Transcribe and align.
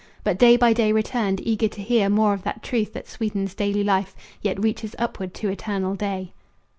But 0.23 0.39
day 0.39 0.57
by 0.57 0.73
day 0.73 0.91
returned, 0.91 1.45
eager 1.45 1.67
to 1.67 1.79
hear 1.79 2.09
More 2.09 2.33
of 2.33 2.41
that 2.41 2.63
truth 2.63 2.93
that 2.93 3.07
sweetens 3.07 3.53
daily 3.53 3.83
life, 3.83 4.15
Yet 4.41 4.59
reaches 4.59 4.95
upward 4.97 5.35
to 5.35 5.49
eternal 5.49 5.93
day. 5.93 6.33